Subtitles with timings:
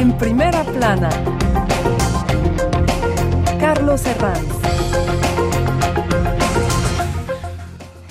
[0.00, 1.10] En primera plana,
[3.60, 4.48] Carlos Herranz.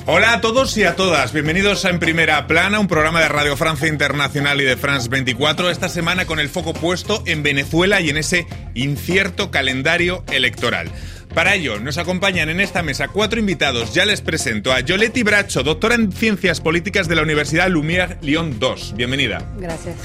[0.06, 3.58] Hola a todos y a todas, bienvenidos a En Primera Plana, un programa de Radio
[3.58, 8.12] Francia Internacional y de France 24, esta semana con el foco puesto en Venezuela y
[8.12, 8.46] en ese
[8.76, 10.92] incierto calendario electoral.
[11.33, 13.96] Para ello, nos acompañan en esta mesa cuatro invitados.
[13.96, 18.60] Ya les presento a Yoletti Bracho, doctora en Ciencias Políticas de la Universidad Lumière Lyon
[18.60, 18.94] 2.
[18.96, 19.44] Bienvenida.
[19.58, 19.96] Gracias.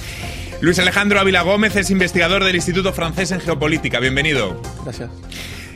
[0.64, 4.00] Luis Alejandro Ávila Gómez es investigador del Instituto Francés en Geopolítica.
[4.00, 4.62] Bienvenido.
[4.82, 5.10] Gracias.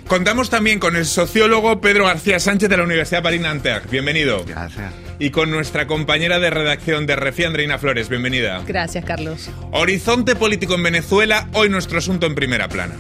[0.06, 3.86] Contamos también con el sociólogo Pedro García Sánchez de la Universidad Paris Nanterre.
[3.90, 4.46] Bienvenido.
[4.46, 4.90] Gracias.
[5.18, 8.08] Y con nuestra compañera de redacción de Refi, Andreina Flores.
[8.08, 8.62] Bienvenida.
[8.66, 9.50] Gracias, Carlos.
[9.72, 12.94] Horizonte político en Venezuela, hoy nuestro asunto en primera plana.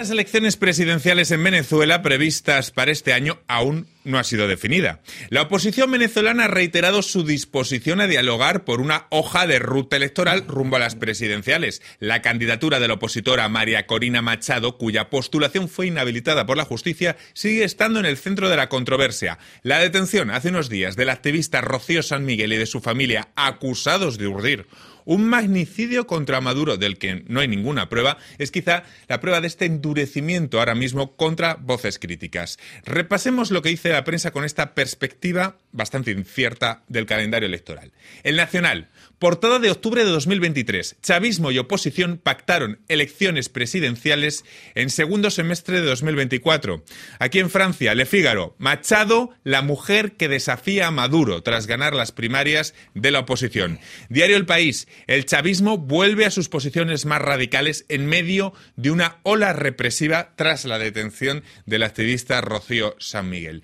[0.00, 5.00] Las elecciones presidenciales en Venezuela previstas para este año aún no ha sido definida.
[5.28, 10.46] La oposición venezolana ha reiterado su disposición a dialogar por una hoja de ruta electoral
[10.48, 11.82] rumbo a las presidenciales.
[11.98, 17.18] La candidatura de la opositora María Corina Machado, cuya postulación fue inhabilitada por la justicia,
[17.34, 19.38] sigue estando en el centro de la controversia.
[19.62, 24.16] La detención hace unos días del activista Rocío San Miguel y de su familia acusados
[24.16, 24.66] de urdir
[25.04, 29.46] un magnicidio contra Maduro del que no hay ninguna prueba es quizá la prueba de
[29.46, 32.58] este endurecimiento ahora mismo contra voces críticas.
[32.84, 37.92] Repasemos lo que dice la prensa con esta perspectiva bastante incierta del calendario electoral.
[38.22, 38.88] El Nacional,
[39.20, 40.96] portada de octubre de 2023.
[41.02, 46.82] Chavismo y oposición pactaron elecciones presidenciales en segundo semestre de 2024.
[47.18, 52.12] Aquí en Francia, Le Figaro, Machado, la mujer que desafía a Maduro tras ganar las
[52.12, 53.78] primarias de la oposición.
[54.08, 59.18] Diario El País, el chavismo vuelve a sus posiciones más radicales en medio de una
[59.22, 63.62] ola represiva tras la detención del activista Rocío San Miguel.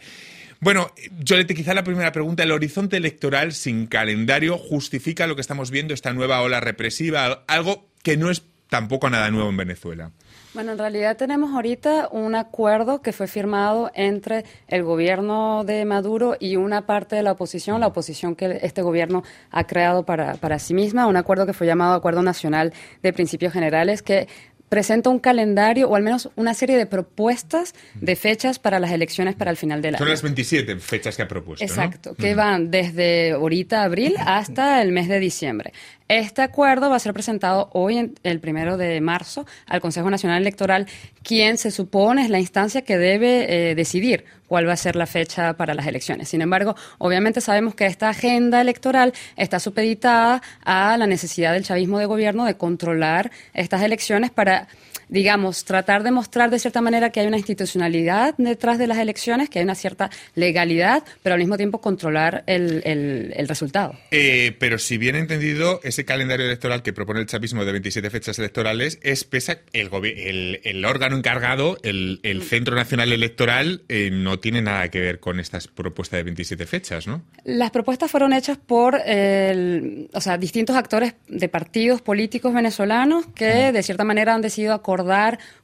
[0.60, 5.70] Bueno, Yolete, quizá la primera pregunta, ¿el horizonte electoral sin calendario justifica lo que estamos
[5.70, 10.12] viendo, esta nueva ola represiva, algo que no es tampoco nada nuevo en Venezuela?
[10.54, 16.36] Bueno, en realidad tenemos ahorita un acuerdo que fue firmado entre el gobierno de Maduro
[16.40, 20.58] y una parte de la oposición, la oposición que este gobierno ha creado para, para
[20.58, 22.72] sí misma, un acuerdo que fue llamado Acuerdo Nacional
[23.02, 24.28] de Principios Generales, que
[24.68, 29.34] presenta un calendario o al menos una serie de propuestas de fechas para las elecciones
[29.34, 29.98] para el final del año.
[29.98, 31.64] Son las 27 fechas que ha propuesto.
[31.64, 32.16] Exacto, ¿no?
[32.16, 35.72] que van desde ahorita abril hasta el mes de diciembre.
[36.08, 40.40] Este acuerdo va a ser presentado hoy, en, el primero de marzo, al Consejo Nacional
[40.40, 40.86] Electoral,
[41.24, 45.06] quien se supone es la instancia que debe eh, decidir cuál va a ser la
[45.06, 46.28] fecha para las elecciones.
[46.28, 51.98] Sin embargo, obviamente sabemos que esta agenda electoral está supeditada a la necesidad del chavismo
[51.98, 54.68] de gobierno de controlar estas elecciones para
[55.08, 59.48] digamos, tratar de mostrar de cierta manera que hay una institucionalidad detrás de las elecciones,
[59.48, 63.94] que hay una cierta legalidad, pero al mismo tiempo controlar el, el, el resultado.
[64.10, 68.38] Eh, pero si bien entendido, ese calendario electoral que propone el chavismo de 27 fechas
[68.38, 74.38] electorales es pesa el, el, el órgano encargado, el, el Centro Nacional Electoral, eh, no
[74.38, 77.22] tiene nada que ver con estas propuestas de 27 fechas, ¿no?
[77.44, 83.72] Las propuestas fueron hechas por el, o sea, distintos actores de partidos políticos venezolanos que
[83.72, 84.95] de cierta manera han decidido acordar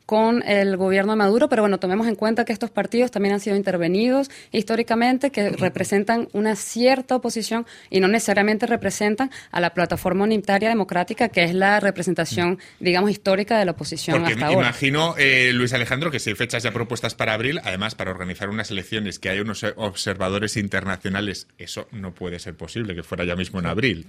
[0.06, 3.40] con el gobierno de Maduro, pero bueno, tomemos en cuenta que estos partidos también han
[3.40, 10.24] sido intervenidos históricamente, que representan una cierta oposición y no necesariamente representan a la plataforma
[10.24, 14.68] unitaria democrática, que es la representación, digamos, histórica de la oposición Porque hasta ahora.
[14.68, 18.50] imagino, eh, Luis Alejandro, que si hay fechas ya propuestas para abril, además para organizar
[18.50, 23.36] unas elecciones, que hay unos observadores internacionales, eso no puede ser posible, que fuera ya
[23.36, 24.06] mismo en abril.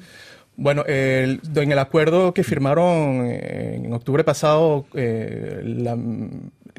[0.55, 5.97] Bueno, el, en el acuerdo que firmaron eh, en octubre pasado eh, la,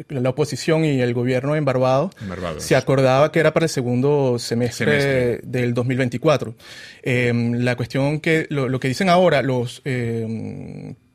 [0.09, 2.12] la, oposición y el gobierno en Barbados,
[2.59, 5.41] se acordaba que era para el segundo semestre, semestre.
[5.43, 6.55] del 2024.
[7.03, 9.83] Eh, la cuestión que lo, lo, que dicen ahora los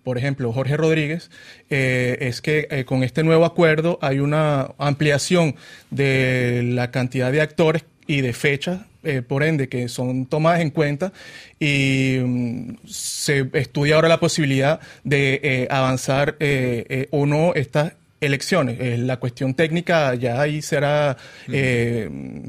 [0.10, 1.30] por ejemplo, Jorge Rodríguez,
[1.70, 5.56] eh, es que eh, con este nuevo acuerdo hay una ampliación
[5.92, 10.72] de la cantidad de actores y de fechas, eh, por ende, que son tomadas en
[10.72, 11.14] cuenta
[11.60, 19.00] y um, se estudia ahora la posibilidad de eh, avanzar eh, o no estas elecciones.
[19.00, 21.16] la cuestión técnica ya ahí será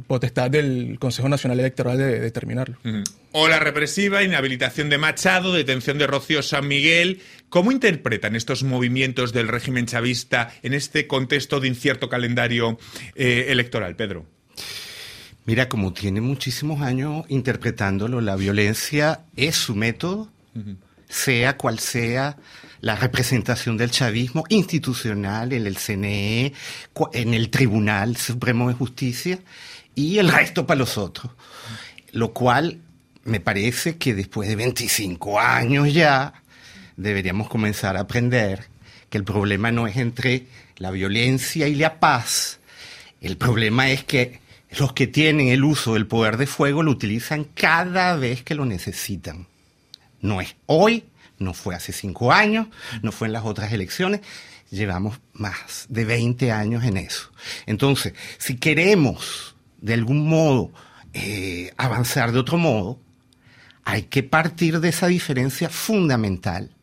[0.08, 2.76] potestad del Consejo Nacional Electoral de, de determinarlo.
[2.84, 3.04] Uh -huh.
[3.32, 7.20] Ola represiva, inhabilitación de Machado, detención de Rocío San Miguel.
[7.48, 12.76] ¿Cómo interpretan estos movimientos del régimen chavista en este contexto de incierto calendario
[13.14, 14.26] eh, electoral, Pedro?
[15.50, 20.76] Mira, como tiene muchísimos años interpretándolo, la violencia es su método, uh -huh.
[21.08, 22.36] sea cual sea
[22.80, 26.52] la representación del chavismo institucional en el CNE,
[27.14, 29.40] en el Tribunal Supremo de Justicia
[29.96, 31.32] y el resto para los otros.
[32.12, 32.78] Lo cual
[33.24, 36.32] me parece que después de 25 años ya
[36.96, 38.68] deberíamos comenzar a aprender
[39.08, 40.46] que el problema no es entre
[40.76, 42.60] la violencia y la paz,
[43.20, 44.39] el problema es que
[44.78, 48.64] los que tienen el uso del poder de fuego lo utilizan cada vez que lo
[48.64, 49.46] necesitan.
[50.20, 51.04] No es hoy,
[51.38, 52.68] no fue hace cinco años,
[53.02, 54.20] no fue en las otras elecciones,
[54.70, 57.30] llevamos más de 20 años en eso.
[57.66, 60.70] Entonces, si queremos de algún modo
[61.12, 63.00] eh, avanzar de otro modo,
[63.84, 66.76] hay que partir de esa diferencia fundamental.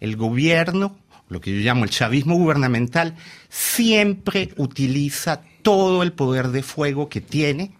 [0.00, 0.98] El gobierno,
[1.28, 3.14] lo que yo llamo el chavismo gubernamental,
[3.48, 7.72] siempre utiliza todo el poder de fuego que tiene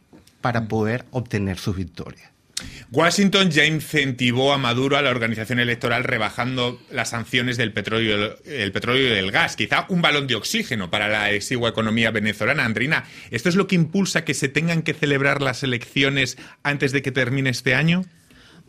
[0.43, 2.31] para poder obtener sus victorias.
[2.93, 8.73] Washington ya incentivó a Maduro a la organización electoral rebajando las sanciones del petróleo, el
[8.73, 12.67] petróleo y del gas, quizá un balón de oxígeno para la exigua economía venezolana.
[12.67, 17.01] Andrina, ¿esto es lo que impulsa que se tengan que celebrar las elecciones antes de
[17.01, 18.05] que termine este año?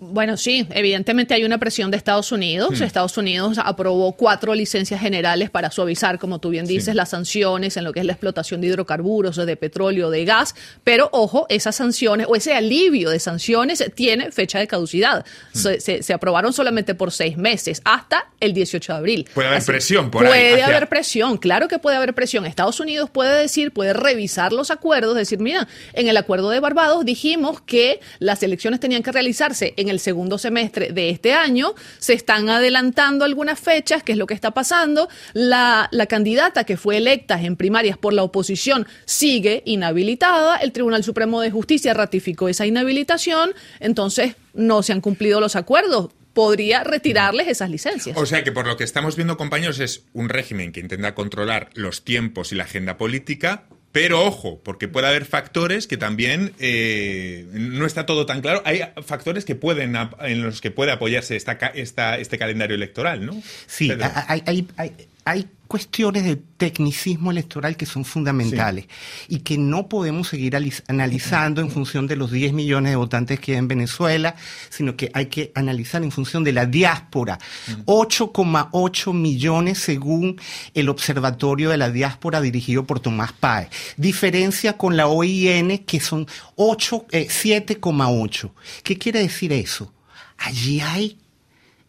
[0.02, 2.80] Bueno, sí, evidentemente hay una presión de Estados Unidos.
[2.80, 2.84] Hmm.
[2.84, 7.84] Estados Unidos aprobó cuatro licencias generales para suavizar, como tú bien dices, las sanciones en
[7.84, 10.56] lo que es la explotación de hidrocarburos, de petróleo, de gas.
[10.86, 15.26] Pero ojo, esas sanciones o ese alivio de sanciones tiene fecha de caducidad.
[15.54, 15.80] Hmm.
[15.80, 19.30] Se, aprobaron solamente por seis meses, hasta el 18 de abril.
[19.34, 20.30] Puede haber presión por ahí.
[20.30, 22.46] Puede haber presión, claro que puede haber presión.
[22.46, 27.04] Estados Unidos puede decir, puede revisar los acuerdos, decir, mira, en el acuerdo de Barbados
[27.04, 31.74] dijimos que las elecciones tenían que realizarse en el segundo semestre de este año.
[31.98, 35.10] Se están adelantando algunas fechas, que es lo que está pasando.
[35.34, 40.58] La, la candidata que fue electa en primarias por la oposición sigue inhabilitada.
[40.58, 43.54] El Tribunal Supremo de Justicia ratificó esa inhabilitación.
[43.80, 48.16] Entonces, no se han cumplido los acuerdos podría retirarles esas licencias.
[48.18, 51.70] O sea que por lo que estamos viendo, compañeros, es un régimen que intenta controlar
[51.74, 57.48] los tiempos y la agenda política, pero ojo, porque puede haber factores que también eh,
[57.54, 58.62] no está todo tan claro.
[58.66, 63.42] Hay factores que pueden en los que puede apoyarse esta, esta, este calendario electoral, ¿no?
[63.66, 63.92] Sí,
[64.28, 64.92] hay, hay, hay,
[65.26, 68.88] hay cuestiones de tecnicismo electoral que son fundamentales
[69.28, 70.58] y que no podemos seguir
[70.88, 74.36] analizando en función de los 10 millones de votantes que hay en Venezuela,
[74.72, 77.38] sino que hay que analizar en función de la diáspora.
[77.86, 80.42] 8,8 millones según
[80.74, 83.70] el Observatorio de la Diáspora dirigido por Tomás Páez.
[83.96, 86.26] Diferencia con la OIN que son
[86.58, 88.46] 7,8.
[88.48, 88.52] Eh,
[88.82, 89.94] ¿Qué quiere decir eso?
[90.40, 91.20] Allí hay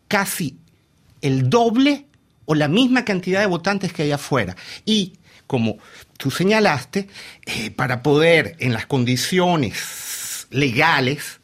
[0.06, 0.58] casi
[1.22, 2.09] el doble
[2.50, 4.56] o la misma cantidad de votantes que hay afuera.
[4.84, 5.12] Y,
[5.46, 5.78] como
[6.16, 7.06] tú señalaste,
[7.46, 11.38] eh, para poder en las condiciones legales,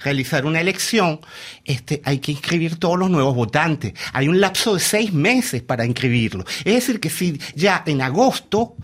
[0.00, 1.20] realizar una elección,
[1.64, 3.92] este, hay que inscribir todos los nuevos votantes.
[4.12, 6.44] Hay un lapso de seis meses para inscribirlo.
[6.64, 8.74] Es decir, que si ya en agosto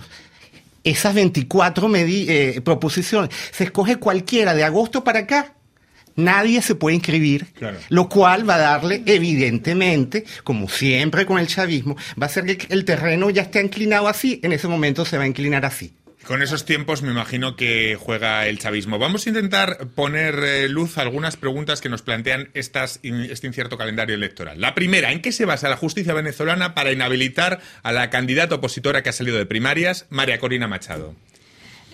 [0.85, 5.57] esas 24 eh, proposiciones, se escoge cualquiera de agosto para acá,
[6.17, 7.47] nadie se puede inscribir,
[7.89, 12.73] lo cual va a darle, evidentemente, como siempre con el chavismo, va a ser que
[12.73, 15.93] el terreno ya esté inclinado así, en ese momento se va a inclinar así.
[16.27, 18.99] Con esos tiempos me imagino que juega el chavismo.
[18.99, 23.79] Vamos a intentar poner eh, luz a algunas preguntas que nos plantean estas, este incierto
[23.79, 24.61] calendario electoral.
[24.61, 29.03] La primera, ¿en qué se basa la justicia venezolana para inhabilitar a la candidata opositora
[29.03, 31.17] que ha salido de primarias, María Corina Machado?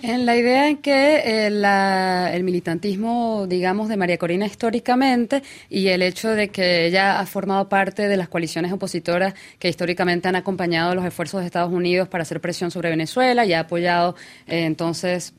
[0.03, 6.03] En la idea en que eh, el militantismo, digamos, de María Corina históricamente y el
[6.03, 10.95] hecho de que ella ha formado parte de las coaliciones opositoras que históricamente han acompañado
[10.95, 14.17] los esfuerzos de Estados Unidos para hacer presión sobre Venezuela y ha apoyado
[14.47, 15.33] eh, entonces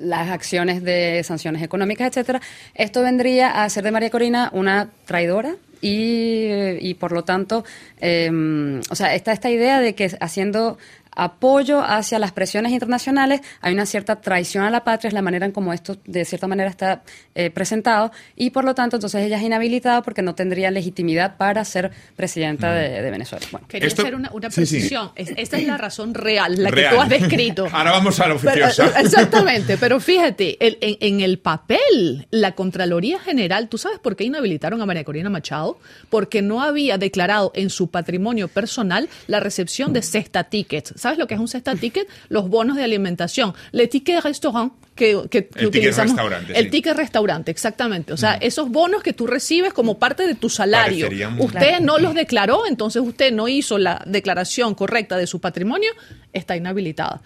[0.00, 2.40] las acciones de sanciones económicas, etcétera,
[2.74, 7.64] esto vendría a hacer de María Corina una traidora y, y por lo tanto,
[8.00, 10.78] em, o sea, está esta idea de que haciendo
[11.14, 15.46] apoyo hacia las presiones internacionales, hay una cierta traición a la patria, es la manera
[15.46, 17.02] en como esto de cierta manera está
[17.34, 21.64] eh, presentado, y por lo tanto entonces ella es inhabilitada porque no tendría legitimidad para
[21.64, 23.46] ser presidenta de, Venezuela.
[23.68, 25.10] Quería hacer una, precisión.
[25.16, 27.66] esta es la razón real, la que tú has descrito.
[27.72, 28.84] Ahora vamos a lo oficioso.
[28.96, 34.86] exactamente, pero fíjate, en, el papel, la Contraloría General, ¿tú sabes por qué inhabilitaron a
[34.86, 35.78] María Corina Machado?
[36.08, 41.26] Porque no había declarado en su patrimonio personal la recepción de cesta tickets ¿Sabes lo
[41.26, 42.08] que es un cesta ticket?
[42.28, 43.54] Los bonos de alimentación.
[43.72, 46.12] Le ticket restaurant que, que, el utilizamos.
[46.12, 48.12] Ticket restaurante, el ticket restaurante, exactamente.
[48.12, 51.08] O sea, esos bonos que tú recibes como parte de tu salario.
[51.38, 55.90] Usted no los declaró, entonces usted no hizo la declaración correcta de su patrimonio,
[56.32, 57.22] está inhabilitada.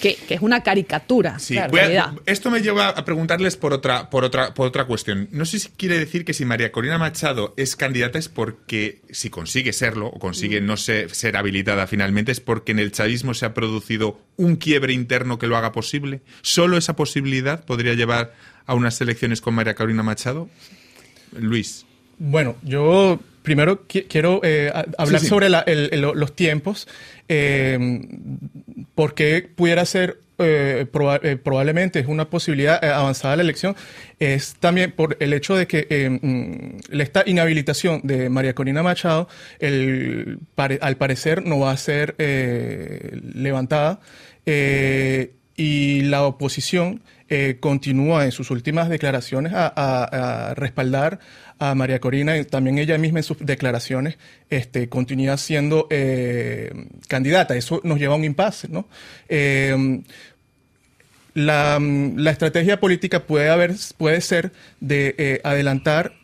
[0.00, 1.38] Que, es una caricatura.
[1.38, 1.56] Sí.
[2.26, 5.28] esto me lleva a preguntarles por otra, por, otra, por otra cuestión.
[5.30, 9.30] No sé si quiere decir que si María Corina Machado es candidata es porque, si
[9.30, 10.66] consigue serlo, o consigue mm.
[10.66, 14.92] no ser, ser habilitada finalmente, es porque en el chavismo se ha producido un quiebre
[14.92, 16.20] interno que lo haga posible.
[16.42, 18.32] ¿Solo esa posibilidad posibilidad podría llevar
[18.66, 20.48] a unas elecciones con María Carolina Machado?
[21.38, 21.84] Luis.
[22.18, 26.88] Bueno, yo primero quiero eh, hablar sobre los tiempos,
[27.28, 27.78] eh,
[28.94, 30.86] porque pudiera ser eh,
[31.42, 33.76] probablemente es una posibilidad avanzada la elección,
[34.18, 39.28] es también por el hecho de que mm, esta inhabilitación de María Corina Machado,
[39.60, 44.00] al parecer no va a ser levantada
[45.60, 47.02] y la oposición
[47.60, 51.20] continúa en sus últimas declaraciones a respaldar
[51.60, 54.16] a María Corina y también ella misma en sus declaraciones
[54.48, 56.72] este, continúa siendo eh,
[57.06, 57.54] candidata.
[57.54, 58.88] Eso nos lleva a un impasse, ¿no?
[59.28, 60.02] Eh,
[61.34, 61.78] la,
[62.30, 66.14] estrategia política puede, haber, puede ser de eh, adelantar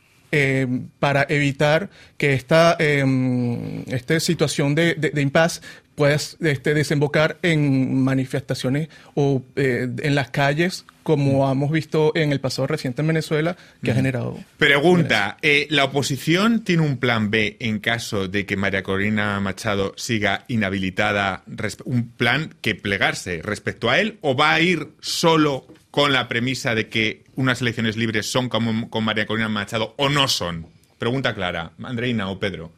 [0.99, 1.89] para evitar
[2.19, 5.63] que esta, esta situación de, de, de impasse
[5.97, 12.41] puedas este, desembocar en manifestaciones o eh, en las calles como hemos visto en el
[12.41, 14.41] pasado reciente en Venezuela, que ha generado...
[14.59, 19.95] Pregunta, eh, ¿la oposición tiene un plan B en caso de que María Corina Machado
[19.97, 21.45] siga inhabilitada,
[21.85, 26.75] un plan que plegarse respecto a él, o va a ir solo con la premisa
[26.75, 30.67] de que unas elecciones libres son como con María Corina Machado o no son?
[30.99, 32.73] Pregunta clara, Andreina o Pedro.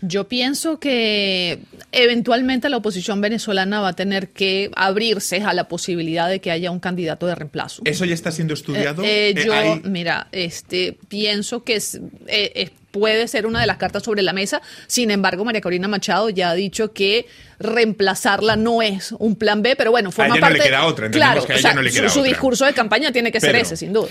[0.00, 1.58] Yo pienso que
[1.90, 6.70] eventualmente la oposición venezolana va a tener que abrirse a la posibilidad de que haya
[6.70, 7.82] un candidato de reemplazo.
[7.84, 9.02] ¿Eso ya está siendo estudiado?
[9.02, 11.82] Eh, eh, yo, mira, este, pienso que
[12.28, 14.62] eh, puede ser una de las cartas sobre la mesa.
[14.86, 17.26] Sin embargo, María Corina Machado ya ha dicho que
[17.58, 20.58] reemplazarla no es un plan B, pero bueno, forma a parte.
[20.58, 21.10] No le queda otra.
[21.10, 23.92] Claro, que a no le queda su, discurso de campaña tiene que ser ese, sin
[23.92, 24.08] duda.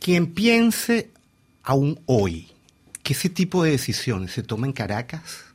[0.00, 1.10] quien piense
[1.62, 2.48] aún hoy
[3.08, 5.46] que ese tipo de decisiones se tomen en Caracas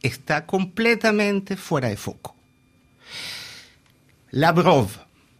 [0.00, 2.36] está completamente fuera de foco.
[4.30, 4.90] Lavrov,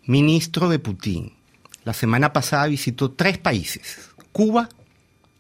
[0.05, 1.33] ministro de Putin,
[1.85, 4.69] la semana pasada visitó tres países, Cuba,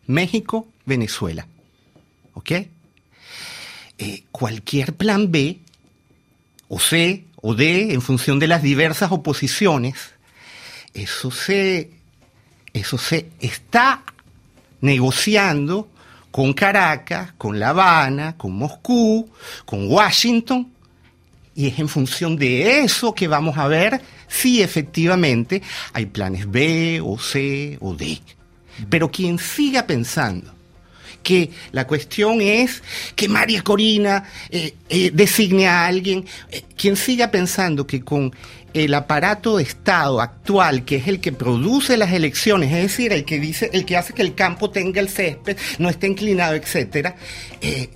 [0.06, 1.48] México, Venezuela.
[2.34, 2.52] ¿Ok?
[3.98, 5.58] Eh, cualquier plan B,
[6.68, 9.96] o C, o D, en función de las diversas oposiciones,
[10.94, 11.90] eso se,
[12.72, 14.04] eso se está
[14.80, 15.88] negociando
[16.30, 19.28] con Caracas, con La Habana, con Moscú,
[19.64, 20.70] con Washington,
[21.54, 27.00] y es en función de eso que vamos a ver si efectivamente hay planes B
[27.02, 28.20] o C o D.
[28.88, 30.54] Pero quien siga pensando
[31.22, 32.82] que la cuestión es
[33.14, 38.32] que María Corina eh, eh, designe a alguien, eh, quien siga pensando que con
[38.74, 43.24] el aparato de Estado actual, que es el que produce las elecciones, es decir, el
[43.24, 47.16] que dice, el que hace que el campo tenga el césped, no esté inclinado, etcétera,
[47.60, 47.90] eh,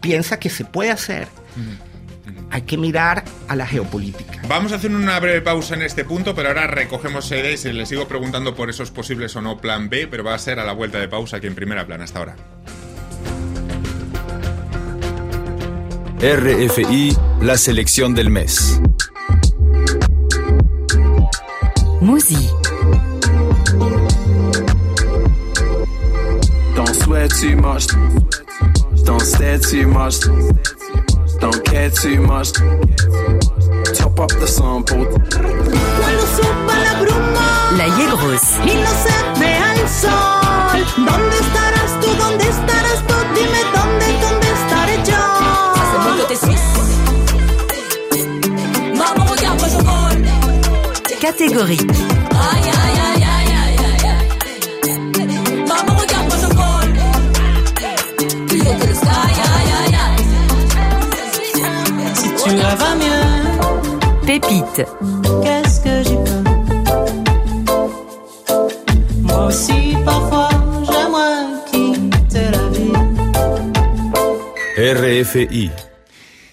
[0.00, 1.28] piensa que se puede hacer.
[2.50, 4.42] Hay que mirar a la geopolítica.
[4.48, 7.88] Vamos a hacer una breve pausa en este punto, pero ahora recogemos sedes y les
[7.88, 10.72] sigo preguntando por esos posibles o no plan B, pero va a ser a la
[10.72, 12.36] vuelta de pausa aquí en primera plana hasta ahora.
[16.20, 18.80] RFI, la selección del mes.
[22.06, 22.38] Mousi.
[26.76, 27.86] Don't sweat too much.
[29.04, 30.20] Don't stare too much.
[31.40, 32.52] Don't care too much.
[33.98, 35.04] Top up the sample.
[35.98, 37.46] Cuando suba la bruma.
[37.76, 38.46] La Yegros.
[38.64, 40.86] Y no se vea el sol.
[41.08, 42.08] ¿Dónde estarás tú?
[42.22, 43.14] ¿Dónde estarás tú?
[43.34, 44.05] Dime dónde,
[51.44, 51.76] aïe.
[62.14, 63.26] Si tu à mieux,
[64.26, 64.82] Pépite.
[65.42, 66.44] qu'est-ce que j'y peux?
[69.22, 70.48] Moi aussi, parfois,
[70.84, 72.98] j'aimerais quitter la ville.
[75.22, 75.70] RFI.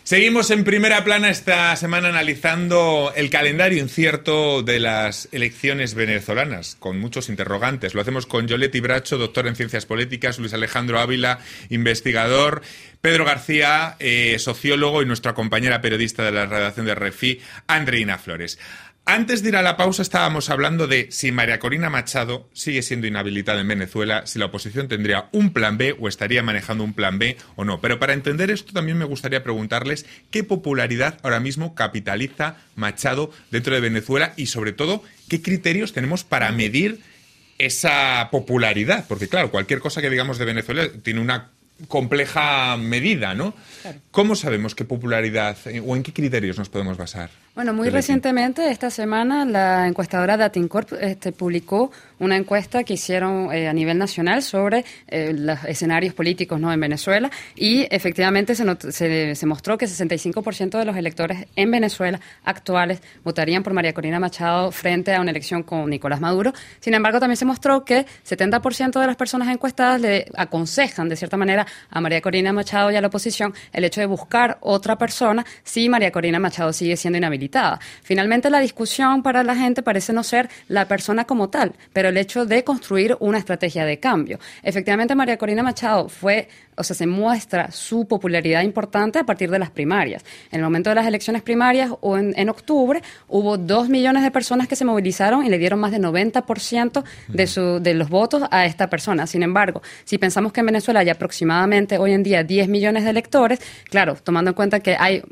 [0.06, 7.00] Seguimos en primera plana esta semana analizando el calendario incierto de las elecciones venezolanas, con
[7.00, 7.94] muchos interrogantes.
[7.94, 12.64] Lo hacemos con Yoletti Bracho, doctor en ciencias políticas, Luis Alejandro Ávila, investigador,
[13.00, 18.60] Pedro García, eh, sociólogo, y nuestra compañera periodista de la redacción de RFI, Andreina Flores.
[19.06, 23.06] Antes de ir a la pausa estábamos hablando de si María Corina Machado sigue siendo
[23.06, 27.20] inhabilitada en Venezuela, si la oposición tendría un plan B o estaría manejando un plan
[27.20, 27.82] B o no.
[27.82, 33.76] Pero para entender esto también me gustaría preguntarles qué popularidad ahora mismo capitaliza Machado dentro
[33.76, 37.02] de Venezuela y sobre todo qué criterios tenemos para medir
[37.58, 39.04] esa popularidad.
[39.10, 41.52] Porque claro, cualquier cosa que digamos de Venezuela tiene una
[41.88, 43.54] compleja medida, ¿no?
[44.12, 47.30] ¿Cómo sabemos qué popularidad eh, o en qué criterios nos podemos basar?
[47.56, 53.68] Bueno, muy recientemente, esta semana, la encuestadora Datincorp este, publicó una encuesta que hicieron eh,
[53.68, 56.72] a nivel nacional sobre eh, los escenarios políticos ¿no?
[56.72, 63.02] en Venezuela y efectivamente se, se mostró que 65% de los electores en Venezuela actuales
[63.24, 66.54] votarían por María Corina Machado frente a una elección con Nicolás Maduro.
[66.80, 71.38] Sin embargo, también se mostró que 70% de las personas encuestadas le aconsejan, de cierta
[71.38, 75.46] manera, a María Corina Machado y a la oposición el hecho de buscar otra persona
[75.64, 77.80] si María Corina Machado sigue siendo inhabilitada.
[78.02, 82.18] Finalmente, la discusión para la gente parece no ser la persona como tal, pero el
[82.18, 84.40] hecho de construir una estrategia de cambio.
[84.62, 89.60] Efectivamente, María Corina Machado fue, o sea, se muestra su popularidad importante a partir de
[89.60, 90.24] las primarias.
[90.52, 94.68] En el momento de las elecciones primarias o en, octubre hubo dos millones de personas
[94.68, 98.66] que se movilizaron y le dieron más del 90% de, su, de los votos a
[98.66, 99.28] esta persona.
[99.28, 103.10] Sin embargo, si pensamos que en Venezuela hay aproximadamente hoy en día 10 millones de
[103.10, 105.24] electores, claro, tomando en cuenta que hay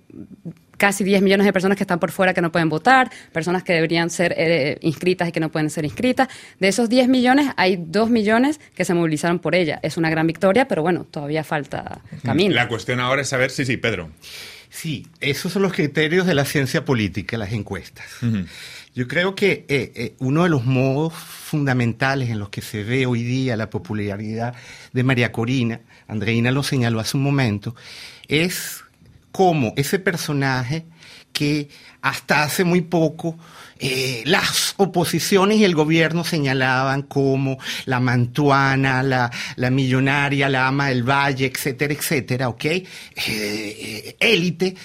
[0.82, 3.72] casi 10 millones de personas que están por fuera que no pueden votar, personas que
[3.72, 6.28] deberían ser eh, inscritas y que no pueden ser inscritas.
[6.60, 9.80] De esos 10 millones, hay 2 millones que se movilizaron por ella.
[9.84, 12.56] Es una gran victoria, pero bueno, todavía falta camino.
[12.56, 14.10] La cuestión ahora es saber, sí, sí, Pedro.
[14.72, 18.08] Sí, esos son los criterios de la ciencia política, las encuestas.
[18.96, 23.06] Yo creo que eh, eh, uno de los modos fundamentales en los que se ve
[23.06, 24.56] hoy día la popularidad
[24.94, 27.76] de María Corina, Andreina lo señaló hace un momento,
[28.28, 28.84] es
[29.32, 30.86] como ese personaje
[31.32, 31.70] que
[32.02, 33.38] hasta hace muy poco
[33.80, 40.90] eh, las oposiciones y el gobierno señalaban como la mantuana, la, la millonaria, la ama
[40.90, 42.66] del valle, etcétera, etcétera, ¿ok?
[42.66, 42.86] Eh,
[43.16, 44.76] eh, élite,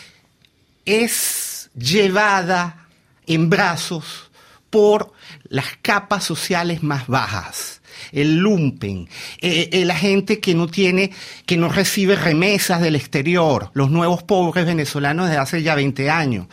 [0.85, 2.87] es llevada
[3.27, 4.31] en brazos
[4.71, 5.13] por
[5.49, 7.76] las capas sociales más bajas
[8.17, 9.09] el lumpen,
[9.43, 11.13] eh, eh, la gente que no tiene,
[11.45, 16.47] que no recibe remesas del exterior, los nuevos pobres venezolanos de hace ya 20 años.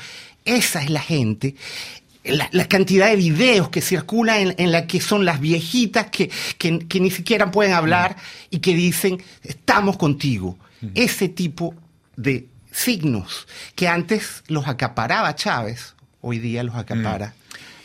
[0.43, 1.55] Esa es la gente.
[2.25, 6.29] La, la cantidad de videos que circulan en, en la que son las viejitas que,
[6.57, 8.17] que, que ni siquiera pueden hablar
[8.49, 10.57] y que dicen, estamos contigo.
[10.95, 11.73] Ese tipo
[12.17, 17.33] de signos que antes los acaparaba Chávez, hoy día los acapara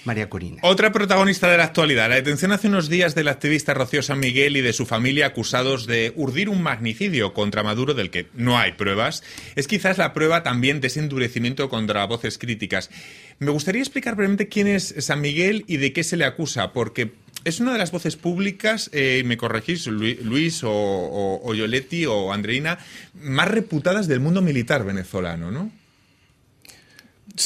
[0.08, 0.56] María Corina.
[0.62, 4.56] Otra protagonista de la actualidad, la detención hace unos días del activista Rocío San Miguel
[4.56, 8.72] y de su familia acusados de urdir un magnicidio contra Maduro del que no hay
[8.72, 9.22] pruebas,
[9.54, 12.90] es quizás la prueba también de ese endurecimiento contra voces críticas.
[13.38, 17.12] Me gustaría explicar brevemente quién es San Miguel y de qué se le acusa, porque
[17.44, 22.04] es una de las voces públicas, eh, me corregís, Lu- Luis o, o, o Yoletti
[22.06, 22.78] o Andreina,
[23.14, 25.70] más reputadas del mundo militar venezolano, ¿no?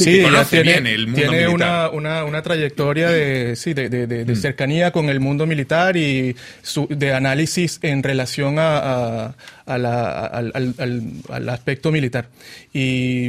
[0.03, 1.55] Sí, que conoce tiene, bien el mundo tiene militar.
[1.55, 5.97] una, una, una trayectoria de, sí, de, de- de- de cercanía con el mundo militar
[5.97, 9.35] y su- de análisis en relación a, a-
[9.67, 12.29] a la- al, al- al- al aspecto militar.
[12.73, 13.29] Y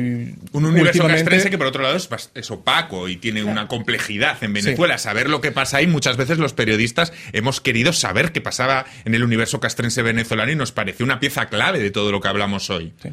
[0.52, 4.54] Un universo castrense que por otro lado es, es opaco y tiene una complejidad en
[4.54, 4.98] Venezuela.
[4.98, 9.16] Saber lo que pasa ahí, muchas veces los periodistas hemos querido saber qué pasaba en
[9.16, 12.70] el universo castrense venezolano y nos parece una pieza clave de todo lo que hablamos
[12.70, 12.94] hoy.
[13.02, 13.10] Sí.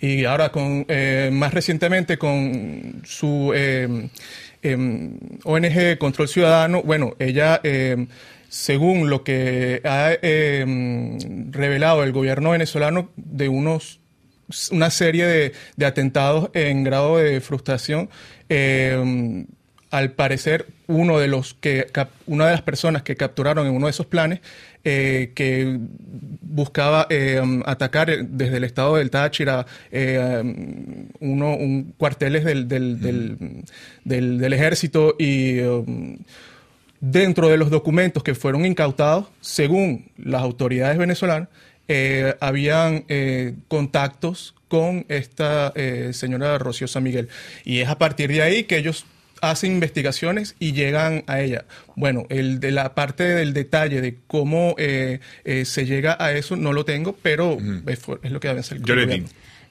[0.00, 4.08] Y ahora, con eh, más recientemente, con su eh,
[4.62, 8.06] em, ONG Control Ciudadano, bueno, ella, em,
[8.54, 11.18] según lo que ha em,
[11.50, 13.98] revelado el gobierno venezolano de unos
[14.70, 18.08] una serie de, de atentados en grado de frustración,
[18.48, 19.46] em,
[19.90, 23.86] al parecer uno de los que cap- una de las personas que capturaron en uno
[23.86, 24.38] de esos planes
[24.84, 25.78] eh, que
[26.42, 27.08] buscaba
[27.42, 29.66] um, atacar desde el estado del Táchira
[31.20, 33.36] uno un cuarteles del, del, del,
[34.04, 36.18] del- del ejército y um,
[37.10, 41.48] dentro de los documentos que fueron incautados, según las autoridades venezolanas,
[41.86, 47.28] eh, habían eh, contactos con esta eh, señora Rocío San Miguel.
[47.64, 49.06] Y es a partir de ahí que ellos
[49.40, 51.64] hacen investigaciones y llegan a ella.
[51.96, 56.56] Bueno, el de la parte del detalle de cómo eh, eh, se llega a eso
[56.56, 58.80] no lo tengo, pero es, lo que debe ser.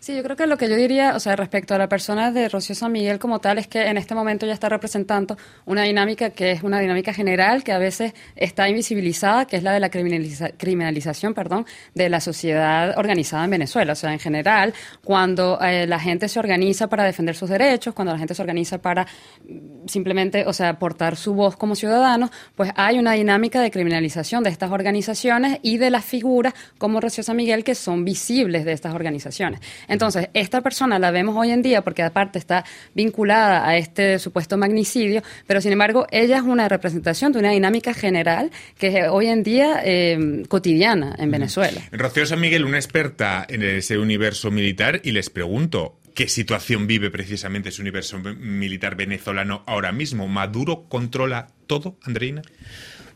[0.03, 2.49] Sí, yo creo que lo que yo diría, o sea, respecto a la persona de
[2.49, 6.31] Rocío San Miguel como tal, es que en este momento ya está representando una dinámica
[6.31, 9.89] que es una dinámica general que a veces está invisibilizada, que es la de la
[9.89, 13.93] criminaliza- criminalización, perdón, de la sociedad organizada en Venezuela.
[13.93, 14.73] O sea, en general,
[15.05, 18.79] cuando eh, la gente se organiza para defender sus derechos, cuando la gente se organiza
[18.79, 19.07] para
[19.47, 24.43] mm, simplemente, o sea, aportar su voz como ciudadanos, pues hay una dinámica de criminalización
[24.43, 28.73] de estas organizaciones y de las figuras como Rocío San Miguel que son visibles de
[28.73, 29.61] estas organizaciones.
[29.93, 34.57] Entonces, esta persona la vemos hoy en día porque aparte está vinculada a este supuesto
[34.57, 39.27] magnicidio, pero sin embargo, ella es una representación de una dinámica general que es hoy
[39.27, 41.81] en día eh, cotidiana en Venezuela.
[41.91, 47.11] Rocío San Miguel, una experta en ese universo militar, y les pregunto, ¿qué situación vive
[47.11, 50.27] precisamente ese universo militar venezolano ahora mismo?
[50.27, 52.41] ¿Maduro controla todo, Andreina?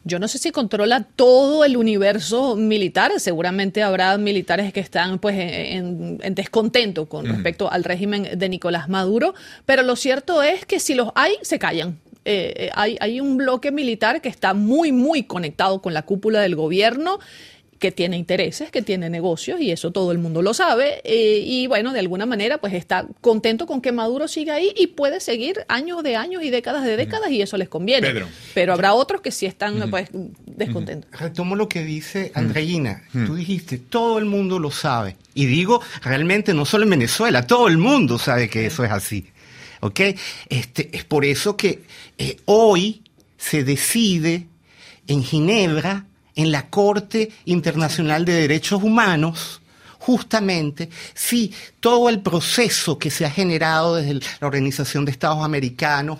[0.08, 3.12] Yo no sé si controla todo el universo militar.
[3.17, 8.89] Seguramente habrá militares que están pues en, en descontento con respecto al régimen de Nicolás
[8.89, 12.00] Maduro, pero lo cierto es que si los hay, se callan.
[12.30, 16.41] Eh, eh, hay, hay un bloque militar que está muy, muy conectado con la cúpula
[16.41, 17.20] del gobierno
[17.80, 21.68] que tiene intereses, que tiene negocios, y eso todo el mundo lo sabe, eh, y
[21.68, 25.66] bueno, de alguna manera pues está contento con que Maduro siga ahí y puede seguir
[25.68, 28.08] años de años y décadas de décadas, y eso les conviene.
[28.08, 28.28] Pedro.
[28.54, 30.10] Pero habrá otros que sí están pues
[30.46, 31.10] descontentos.
[31.20, 33.04] Retomo lo que dice Andreina.
[33.12, 35.18] Tú dijiste, todo el mundo lo sabe.
[35.34, 39.28] Y digo, realmente no solo en Venezuela, todo el mundo sabe que eso es así.
[39.82, 40.00] ¿Ok?
[40.50, 41.84] Este, es por eso que
[42.18, 43.04] eh, hoy
[43.38, 44.48] se decide
[45.06, 46.07] en Ginebra,
[46.38, 49.60] en la Corte Internacional de Derechos Humanos,
[50.00, 56.19] justamente si todo el proceso que se ha generado desde la Organización de Estados Americanos,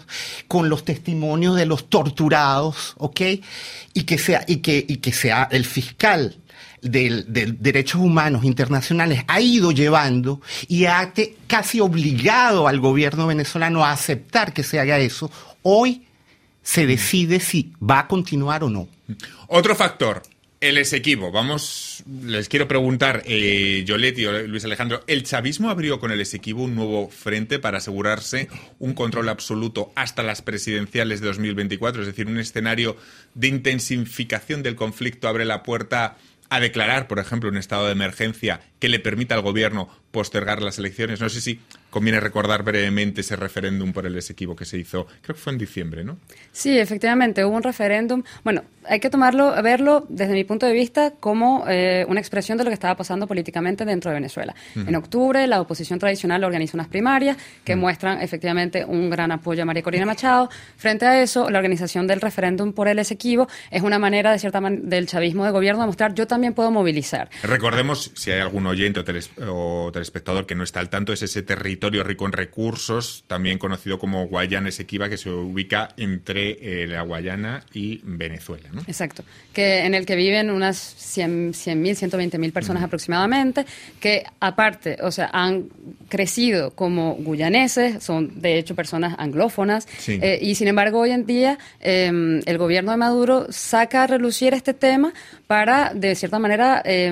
[0.50, 3.22] con los testimonios de los torturados, ¿ok?
[3.94, 6.36] Y que sea, y que, y que sea el fiscal
[6.82, 13.28] del, del derechos humanos internacionales ha ido llevando y ha te- casi obligado al gobierno
[13.28, 16.07] venezolano a aceptar que se haga eso, hoy
[16.68, 18.90] se decide si va a continuar o no.
[19.48, 20.22] Otro factor,
[20.60, 21.32] el Esequibo.
[21.32, 26.64] Vamos, les quiero preguntar, eh, Yolet y Luis Alejandro, ¿el chavismo abrió con el Esequibo
[26.64, 28.50] un nuevo frente para asegurarse
[28.80, 32.02] un control absoluto hasta las presidenciales de 2024?
[32.02, 32.98] Es decir, un escenario
[33.34, 36.18] de intensificación del conflicto abre la puerta
[36.50, 40.78] a declarar, por ejemplo, un estado de emergencia que le permita al gobierno postergar las
[40.80, 41.20] elecciones.
[41.22, 41.60] No sé si
[41.90, 45.60] conviene recordar brevemente ese referéndum por el Esequibo que se hizo, creo que fue en
[45.60, 46.18] diciembre, ¿no?
[46.52, 48.24] Sí, efectivamente, hubo un referéndum.
[48.44, 52.64] Bueno, hay que tomarlo, verlo desde mi punto de vista como eh, una expresión de
[52.64, 54.56] lo que estaba pasando políticamente dentro de Venezuela.
[54.76, 59.66] En octubre, la oposición tradicional organiza unas primarias que muestran efectivamente un gran apoyo a
[59.66, 60.50] María Corina Machado.
[60.78, 64.62] Frente a eso, la organización del referéndum por el Esequibo es una manera, de cierta
[64.62, 67.30] man- del chavismo de gobierno de mostrar yo también puedo movilizar.
[67.44, 71.42] Recordemos, si hay oyente o, teles- o telespectador que no está al tanto, es ese
[71.44, 77.02] territorio rico en recursos, también conocido como Guayana Esequiba, que se ubica entre eh, la
[77.02, 78.70] Guayana y Venezuela.
[78.72, 78.82] ¿no?
[78.82, 79.24] Exacto.
[79.54, 83.66] Que en el que viven unas 100 100.000, 120.000 personas aproximadamente,
[84.00, 85.66] que aparte, o sea, han
[86.10, 90.20] crecido como guyaneses, son de hecho personas anglófonas, Sí.
[90.22, 94.54] eh, y sin embargo hoy en día eh, el gobierno de Maduro saca a relucir
[94.54, 95.14] este tema
[95.48, 97.12] para, de cierta manera, eh,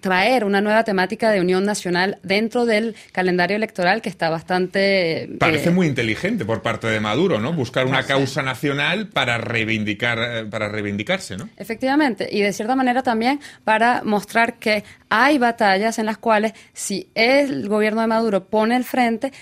[0.00, 5.22] traer una nueva temática de unión nacional dentro del calendario electoral que está bastante...
[5.24, 7.52] eh, Parece muy inteligente por parte de Maduro, ¿no?
[7.52, 11.48] Buscar una causa nacional para reivindicar, eh, para reivindicarse, ¿no?
[11.56, 17.08] Efectivamente, y de cierta manera también para mostrar que hay batallas en las cuales si
[17.14, 19.32] el gobierno de Maduro pone el frente,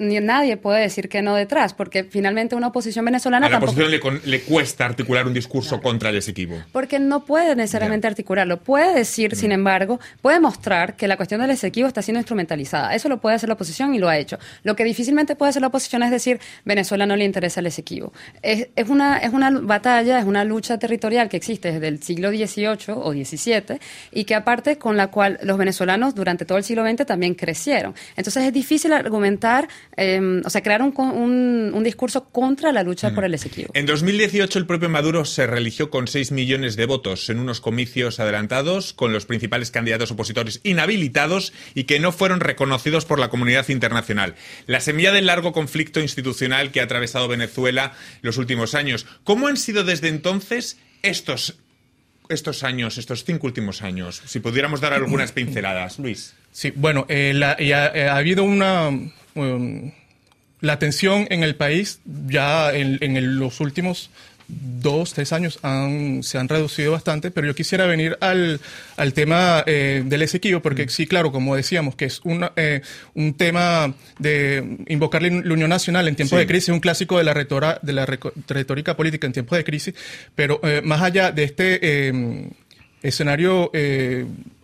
[0.00, 3.80] nadie puede decir que no detrás, porque finalmente una oposición venezolana A la tampoco...
[3.80, 6.62] oposición le, le cuesta articular un discurso contra el Esequibo.
[6.72, 8.58] Porque no puede necesariamente articularlo.
[8.60, 12.94] Puede decir, sin embargo, puede mostrar que la cuestión del Esequibo está siendo instrumentalizada.
[12.94, 14.38] Eso lo puede hacer la oposición y lo ha hecho.
[14.62, 18.12] Lo que difícilmente puede hacer la oposición es decir, Venezuela no le interesa el Esequibo.
[18.42, 22.30] Es, es, una, es una batalla, es una lucha territorial que existe desde el siglo
[22.30, 23.78] XVIII o XVII
[24.12, 27.94] y que aparte con la cual los venezolanos durante todo el siglo XX también crecieron.
[28.16, 33.24] Entonces es difícil argumentar, eh, o sea, crear un, un discurso contra la lucha por
[33.24, 33.70] el Esequibo.
[33.74, 38.20] En 2018 el propio Maduro se religió con 6 millones de votos en unos comicios
[38.20, 43.68] adelantados con los principales candidatos opositores inhabilitados y que no fueron reconocidos por la comunidad
[43.68, 44.34] internacional.
[44.66, 49.06] La semilla del largo conflicto institucional que ha atravesado Venezuela los últimos años.
[49.22, 51.58] ¿Cómo han sido desde entonces estos,
[52.28, 54.22] estos años, estos cinco últimos años?
[54.26, 56.34] Si pudiéramos dar algunas pinceladas, Luis.
[56.50, 58.88] Sí, bueno, eh, ya, eh, ha habido una...
[58.88, 59.92] um,
[60.64, 64.10] la tensión en el país ya en, los últimos
[64.48, 68.60] dos, tres años han- se han reducido bastante, pero yo quisiera venir al,
[68.96, 72.82] al tema eh, del Esequibo, porque sí, claro, como decíamos, que es una, eh,
[73.14, 76.40] un tema de invocar la unión nacional en tiempos Sí.
[76.42, 78.06] de crisis, un clásico de la, retora- de la
[78.48, 79.94] retórica política en tiempos de crisis,
[80.34, 82.44] pero eh, más allá de este
[83.02, 83.70] escenario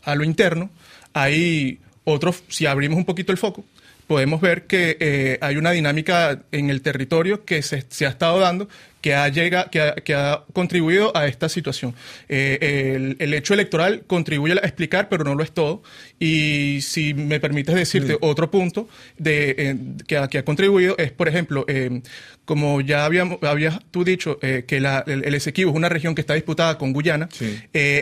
[0.02, 0.70] a lo interno,
[1.12, 3.64] hay otros, si abrimos un poquito el foco,
[4.06, 8.40] podemos ver que eh, hay una dinámica en el territorio que se, se ha estado
[8.40, 8.68] dando
[9.00, 11.94] que ha, llega, que ha, que ha contribuido a esta situación.
[12.28, 15.82] Eh, el, el hecho electoral contribuye a explicar, pero no lo es todo.
[16.18, 21.12] Y si me permites decirte otro punto de, eh, que, ha, que ha contribuido es,
[21.12, 22.02] por ejemplo, eh,
[22.44, 26.20] como ya habíamos, habías tú dicho, que la- el, el Esequibo es una región que
[26.20, 27.28] está disputada con Guyana.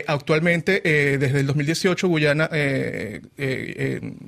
[0.07, 2.49] Actualmente, desde el 2018, Guyana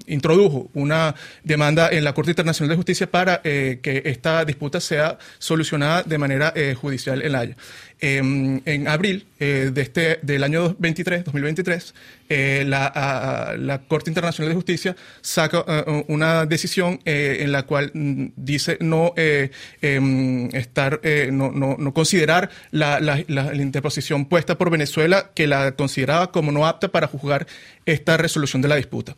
[0.07, 5.17] introdujo una demanda en la Corte Internacional de Justicia para eh, que esta disputa sea
[5.39, 7.55] solucionada de manera eh, judicial en La Haya.
[8.03, 8.17] Eh,
[8.65, 11.93] en abril eh, de este, del año 23, 2023,
[12.29, 15.63] eh, la, la Corte Internacional de Justicia saca
[16.07, 20.99] una decisión en la cual mm, dice no em, estar,
[21.31, 26.65] no, no- no considerar la- la interposición puesta por Venezuela, que la consideraba como no
[26.65, 27.45] apta para juzgar
[27.85, 29.15] esta resolución de la disputa.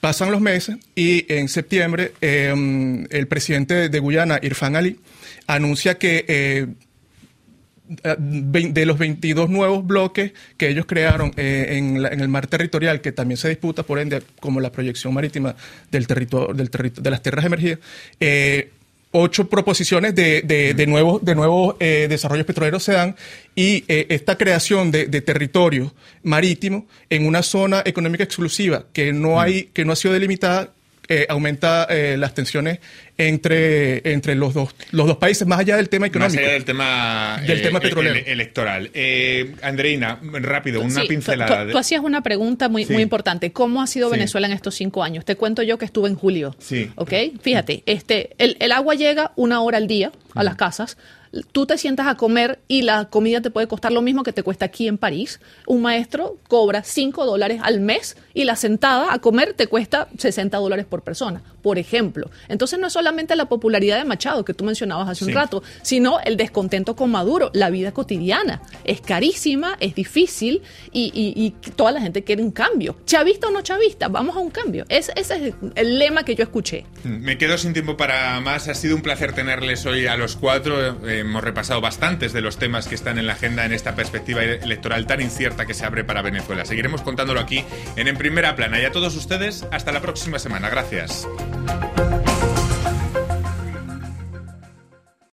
[0.00, 4.98] Pasan los meses y en septiembre em, el presidente de Guyana, Irfan Ali,
[5.46, 6.66] anuncia que eh,
[8.18, 13.36] de los 22 nuevos bloques que ellos crearon eh, en, el mar territorial, que también
[13.36, 15.54] se disputa, por ende, como la proyección marítima
[15.90, 17.80] del territorio, del territo- de las tierras emergidas,
[18.20, 18.70] eh,
[19.16, 23.14] ocho proposiciones de, de- de nuevos, de nuevos eh, desarrollos petroleros se dan
[23.54, 29.40] y eh, esta creación de, de territorio marítimo en una zona económica exclusiva que no,
[29.40, 30.73] hay, que no ha sido delimitada
[31.08, 32.78] eh, aumenta eh, las tensiones
[33.18, 36.42] entre, entre los, dos, los dos países, más allá del tema Más económico.
[36.42, 38.14] allá del tema, Del eh, tema petrolero.
[38.16, 38.90] ele- electoral.
[38.94, 41.70] Eh, Andreina, rápido, una Sí, pincelada.
[41.70, 42.92] Tú, hacías una pregunta muy, Sí.
[42.92, 43.52] muy importante.
[43.52, 44.12] ¿Cómo ha sido Sí.
[44.16, 45.24] Venezuela en estos cinco años?
[45.24, 46.56] Te cuento yo que estuve en julio.
[46.58, 46.90] Sí.
[46.96, 47.12] ¿Ok?
[47.40, 50.96] Fíjate, este, el, el agua llega una hora al día a las casas.
[51.52, 54.42] Tú te sientas a comer y la comida te puede costar lo mismo que te
[54.42, 55.40] cuesta aquí en París.
[55.66, 60.56] Un maestro cobra 5 dólares al mes y la sentada a comer te cuesta 60
[60.58, 62.30] dólares por persona, por ejemplo.
[62.48, 65.30] Entonces no es solamente la popularidad de Machado que tú mencionabas hace Sí.
[65.30, 68.60] un rato, sino el descontento con Maduro, la vida cotidiana.
[68.84, 70.60] Es carísima, es difícil
[70.92, 72.96] y, y- y toda la gente quiere un cambio.
[73.06, 74.84] Chavista o no chavista, vamos a un cambio.
[74.90, 76.84] Es- ese es el lema que yo escuché.
[77.02, 78.68] Me quedo sin tiempo para más.
[78.68, 81.08] Ha sido un placer tenerles hoy a los cuatro.
[81.08, 84.44] Eh, hemos repasado bastantes de los temas que están en la agenda en esta perspectiva
[84.44, 86.66] ele- electoral tan incierta que se abre para Venezuela.
[86.66, 87.64] Seguiremos contándolo aquí
[87.96, 88.78] en En Primera Plana.
[88.82, 90.68] Y a todos ustedes, hasta la próxima semana.
[90.68, 91.26] Gracias.
[91.54, 92.23] Thank you.